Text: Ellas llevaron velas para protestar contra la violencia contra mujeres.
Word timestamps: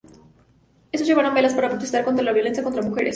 Ellas 0.91 1.05
llevaron 1.05 1.35
velas 1.35 1.53
para 1.53 1.69
protestar 1.69 2.03
contra 2.03 2.25
la 2.25 2.31
violencia 2.33 2.63
contra 2.63 2.81
mujeres. 2.81 3.09